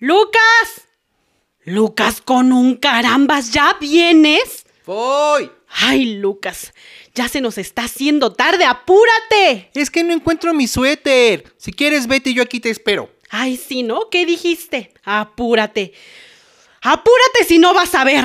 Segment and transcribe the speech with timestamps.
[0.00, 0.86] ¡Lucas!
[1.64, 4.64] Lucas, con un carambas, ¿ya vienes?
[4.86, 5.50] Voy.
[5.68, 6.72] Ay, Lucas,
[7.14, 9.70] ya se nos está haciendo tarde, apúrate.
[9.74, 11.52] Es que no encuentro mi suéter.
[11.56, 13.10] Si quieres, vete, yo aquí te espero.
[13.28, 14.08] Ay, sí, ¿no?
[14.08, 14.94] ¿Qué dijiste?
[15.02, 15.92] Apúrate.
[16.80, 18.24] Apúrate si no vas a ver.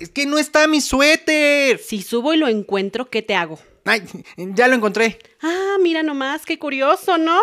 [0.00, 1.78] Es que no está mi suéter.
[1.78, 3.60] Si subo y lo encuentro, ¿qué te hago?
[3.84, 4.02] Ay,
[4.36, 5.20] ya lo encontré.
[5.40, 7.40] Ah, mira nomás, qué curioso, ¿no?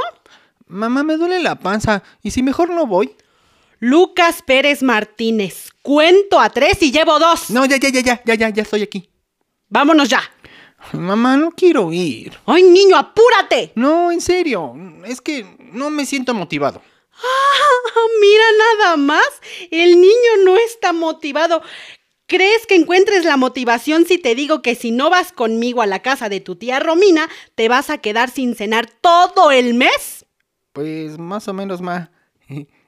[0.67, 2.03] Mamá, me duele la panza.
[2.21, 3.15] ¿Y si mejor no voy?
[3.79, 5.69] Lucas Pérez Martínez.
[5.81, 7.49] Cuento a tres y llevo dos.
[7.49, 9.09] No, ya, ya, ya, ya, ya, ya, ya estoy aquí.
[9.69, 10.21] Vámonos ya.
[10.93, 12.37] Mamá, no quiero ir.
[12.45, 13.71] Ay, niño, apúrate.
[13.75, 14.73] No, en serio.
[15.05, 16.81] Es que no me siento motivado.
[17.13, 19.27] Ah, mira nada más.
[19.71, 21.61] El niño no está motivado.
[22.27, 26.01] ¿Crees que encuentres la motivación si te digo que si no vas conmigo a la
[26.01, 30.25] casa de tu tía Romina, te vas a quedar sin cenar todo el mes?
[30.73, 32.11] Pues más o menos, ma.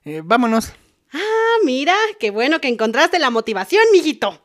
[0.03, 0.73] Eh, vámonos.
[1.13, 4.41] Ah, mira, qué bueno que encontraste la motivación, mijito.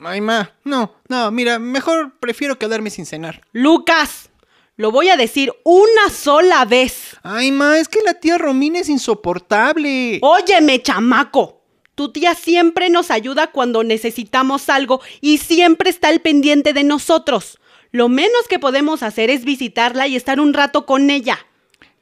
[0.00, 0.52] Ay, ma.
[0.64, 3.42] No, no, mira, mejor prefiero quedarme sin cenar.
[3.52, 4.30] Lucas,
[4.76, 7.16] lo voy a decir una sola vez.
[7.22, 10.20] Ay, ma, es que la tía Romina es insoportable.
[10.22, 11.62] Óyeme, chamaco.
[11.94, 17.58] Tu tía siempre nos ayuda cuando necesitamos algo y siempre está al pendiente de nosotros.
[17.90, 21.38] Lo menos que podemos hacer es visitarla y estar un rato con ella.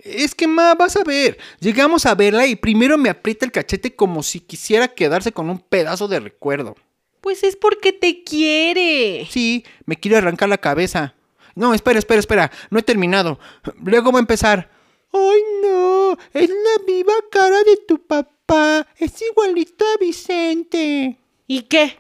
[0.07, 1.39] Es que, ma, vas a ver.
[1.61, 5.59] Llegamos a verla y primero me aprieta el cachete como si quisiera quedarse con un
[5.59, 6.77] pedazo de recuerdo.
[7.21, 9.27] Pues es porque te quiere.
[9.29, 11.15] Sí, me quiere arrancar la cabeza.
[11.57, 12.53] No, espera, espera, espera.
[12.71, 13.41] No he terminado.
[13.83, 14.71] Luego va a empezar.
[15.13, 16.17] ¡Ay, no!
[16.35, 18.87] Es la viva cara de tu papá.
[18.99, 21.19] Es igualito a Vicente.
[21.47, 21.99] ¿Y qué?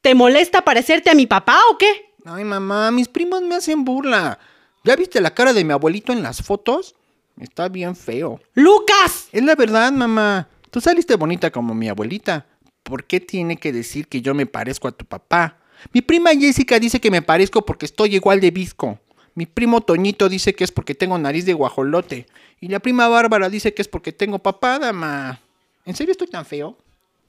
[0.00, 2.14] ¿Te molesta parecerte a mi papá o qué?
[2.24, 4.38] Ay, mamá, mis primos me hacen burla.
[4.84, 6.94] ¿Ya viste la cara de mi abuelito en las fotos?
[7.40, 8.40] Está bien feo.
[8.54, 9.28] ¡Lucas!
[9.32, 10.48] Es la verdad, mamá.
[10.70, 12.46] Tú saliste bonita como mi abuelita.
[12.82, 15.58] ¿Por qué tiene que decir que yo me parezco a tu papá?
[15.92, 18.98] Mi prima Jessica dice que me parezco porque estoy igual de visco.
[19.34, 22.26] Mi primo Toñito dice que es porque tengo nariz de guajolote.
[22.60, 25.40] Y la prima Bárbara dice que es porque tengo papada, ma.
[25.84, 26.76] ¿En serio estoy tan feo?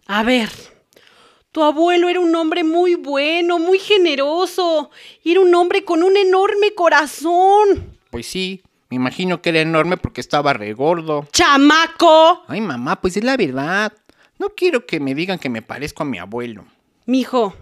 [0.06, 0.50] A ver,
[1.52, 4.91] tu abuelo era un hombre muy bueno, muy generoso.
[5.24, 7.97] Y era un hombre con un enorme corazón.
[8.09, 8.62] Pues sí,
[8.94, 11.28] me imagino que era enorme porque estaba regordo.
[11.31, 12.44] ¡Chamaco!
[12.48, 13.92] Ay, mamá, pues es la verdad.
[14.38, 16.66] No quiero que me digan que me parezco a mi abuelo.
[17.08, 17.56] Mijo,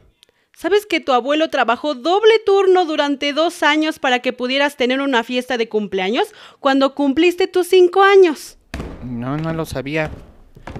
[0.53, 5.23] ¿sabes que tu abuelo trabajó doble turno durante dos años para que pudieras tener una
[5.23, 6.27] fiesta de cumpleaños
[6.59, 8.57] cuando cumpliste tus cinco años?
[9.01, 10.11] No, no lo sabía.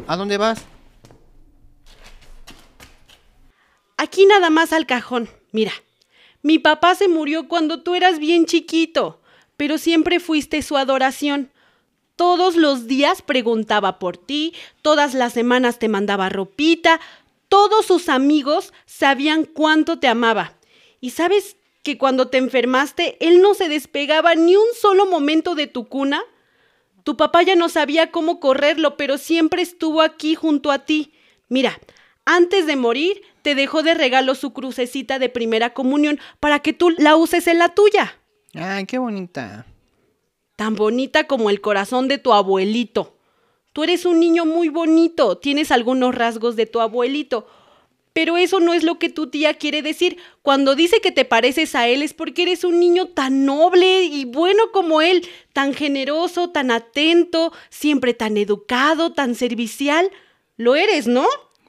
[0.06, 0.66] ¿A dónde vas?
[3.96, 5.30] Aquí nada más al cajón.
[5.54, 5.72] Mira,
[6.42, 9.21] mi papá se murió cuando tú eras bien chiquito,
[9.62, 11.52] pero siempre fuiste su adoración.
[12.16, 17.00] Todos los días preguntaba por ti, todas las semanas te mandaba ropita,
[17.48, 20.56] todos sus amigos sabían cuánto te amaba.
[21.00, 25.68] Y sabes que cuando te enfermaste, él no se despegaba ni un solo momento de
[25.68, 26.24] tu cuna.
[27.04, 31.14] Tu papá ya no sabía cómo correrlo, pero siempre estuvo aquí junto a ti.
[31.50, 31.80] Mira,
[32.26, 36.90] antes de morir, te dejó de regalo su crucecita de primera comunión para que tú
[36.98, 38.21] la uses en la tuya.
[38.54, 39.66] Ay, qué bonita.
[40.56, 43.18] Tan bonita como el corazón de tu abuelito.
[43.74, 47.48] Tú eres un niño muy bonito, tienes algunos rasgos de tu abuelito,
[48.12, 50.18] pero eso no es lo que tu tía quiere decir.
[50.42, 54.26] Cuando dice que te pareces a él es porque eres un niño tan noble y
[54.26, 60.12] bueno como él, tan generoso, tan atento, siempre tan educado, tan servicial.
[60.58, 61.26] Lo eres, ¿no?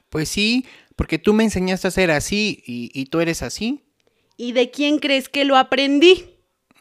[0.09, 0.65] Pues sí,
[0.95, 3.81] Porque tú me enseñaste a ser así y, y tú eres así.
[4.37, 6.32] ¿Y de quién crees que lo aprendí?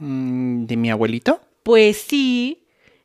[0.02, 1.40] Mm, ¿De mi abuelito?
[1.62, 2.58] Pues sí.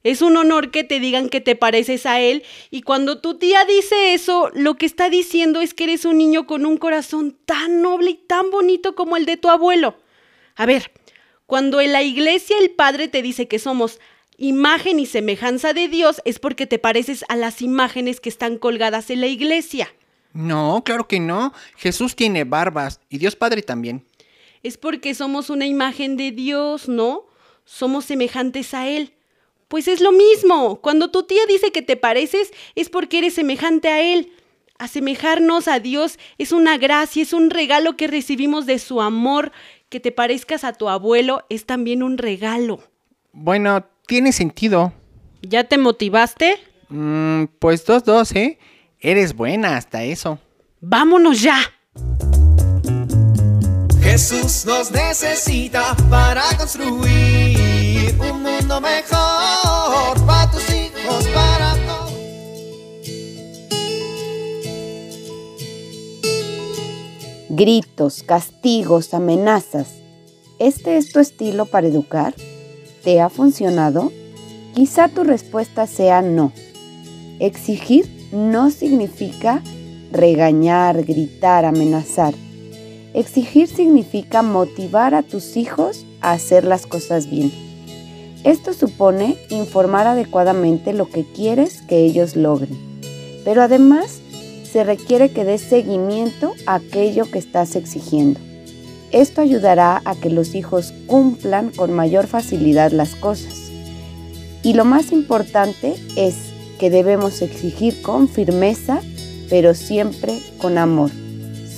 [0.04, 3.66] Es un honor que te digan que te pareces a él y cuando tu tía
[3.66, 7.82] dice eso, lo que está diciendo es que eres un niño con un corazón tan
[7.82, 9.98] noble y tan bonito como el de tu abuelo.
[10.56, 10.92] A ver,
[11.46, 14.00] cuando en la iglesia el Padre te dice que somos
[14.38, 19.10] imagen y semejanza de Dios, es porque te pareces a las imágenes que están colgadas
[19.10, 19.94] en la iglesia.
[20.34, 21.54] No, claro que no.
[21.76, 24.04] Jesús tiene barbas y Dios Padre también.
[24.64, 27.26] Es porque somos una imagen de Dios, ¿no?
[27.66, 29.14] Somos semejantes a Él.
[29.68, 30.80] Pues es lo mismo.
[30.82, 34.32] Cuando tu tía dice que te pareces, es porque eres semejante a Él.
[34.80, 39.52] Asemejarnos a Dios es una gracia, es un regalo que recibimos de su amor.
[39.90, 42.80] Que te parezcas a tu abuelo es también un regalo.
[43.32, 44.94] Bueno, tiene sentido.
[45.42, 46.58] ¿Ya te motivaste?
[46.90, 48.58] Mm, pues dos, dos, ¿eh?
[49.00, 50.40] Eres buena hasta eso.
[50.80, 51.58] ¡Vámonos ya!
[54.18, 62.14] Jesús nos necesita para construir un mundo mejor para tus hijos, para todos.
[67.50, 69.90] Gritos, castigos, amenazas.
[70.58, 72.34] ¿Este es tu estilo para educar?
[73.04, 74.12] ¿Te ha funcionado?
[74.74, 76.52] Quizá tu respuesta sea no.
[77.40, 79.62] Exigir no significa
[80.12, 82.34] regañar, gritar, amenazar.
[83.18, 87.52] Exigir significa motivar a tus hijos a hacer las cosas bien.
[88.44, 92.78] Esto supone informar adecuadamente lo que quieres que ellos logren.
[93.44, 94.20] Pero además
[94.72, 98.40] se requiere que des seguimiento a aquello que estás exigiendo.
[99.12, 103.72] Esto ayudará a que los hijos cumplan con mayor facilidad las cosas.
[104.62, 106.36] Y lo más importante es
[106.78, 109.02] que debemos exigir con firmeza,
[109.50, 111.10] pero siempre con amor.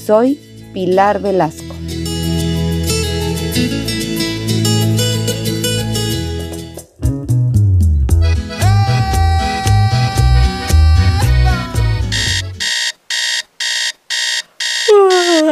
[0.05, 0.37] Soy
[0.73, 1.75] Pilar Velasco.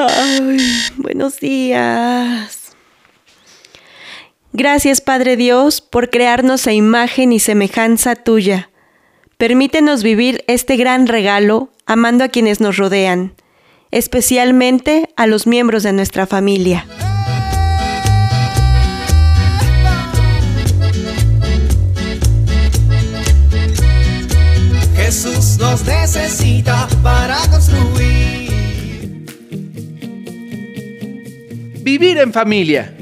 [0.10, 0.58] Ay,
[0.98, 2.76] buenos días.
[4.54, 8.70] Gracias, Padre Dios, por crearnos a imagen y semejanza tuya.
[9.38, 13.36] Permítenos vivir este gran regalo amando a quienes nos rodean,
[13.92, 16.86] especialmente a los miembros de nuestra familia.
[24.96, 28.52] Jesús nos necesita para construir.
[31.82, 32.94] Vivir en familia.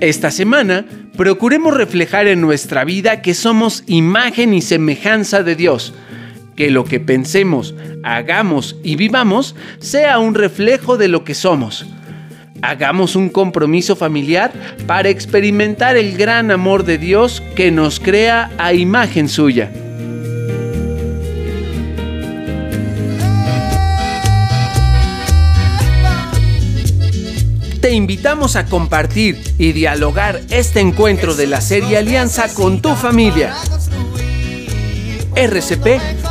[0.00, 0.84] Esta semana
[1.16, 5.94] procuremos reflejar en nuestra vida que somos imagen y semejanza de Dios.
[6.56, 11.86] Que lo que pensemos, hagamos y vivamos sea un reflejo de lo que somos.
[12.62, 14.52] Hagamos un compromiso familiar
[14.86, 19.70] para experimentar el gran amor de Dios que nos crea a imagen suya.
[27.84, 33.54] Te invitamos a compartir y dialogar este encuentro de la serie Alianza con tu familia.
[35.36, 36.23] RCP